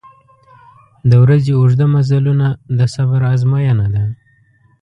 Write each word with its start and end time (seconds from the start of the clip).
•د 1.09 1.11
ورځې 1.23 1.51
اوږده 1.55 1.85
مزلونه 1.95 2.47
د 2.77 2.79
صبر 2.95 3.21
آزموینه 3.33 3.87
ده. 3.93 4.03